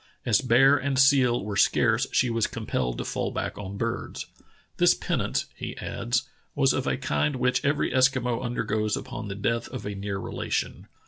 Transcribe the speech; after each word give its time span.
As 0.25 0.41
bear 0.41 0.77
and 0.77 0.97
seal 0.97 1.45
were 1.45 1.55
scarce, 1.55 2.07
she 2.11 2.31
was 2.31 2.47
compelled 2.47 2.97
to 2.97 3.05
fall 3.05 3.29
back 3.29 3.55
on 3.59 3.77
birds. 3.77 4.25
This 4.77 4.95
penance 4.95 5.45
[he 5.55 5.77
adds] 5.77 6.23
was 6.55 6.73
of 6.73 6.87
a 6.87 6.97
kind 6.97 7.35
which 7.35 7.63
every 7.63 7.91
Eskimo 7.91 8.43
undergoes 8.43 8.97
upon 8.97 9.27
the 9.27 9.35
death 9.35 9.69
of 9.69 9.85
a 9.85 9.93
near 9.93 10.17
relation. 10.17 10.87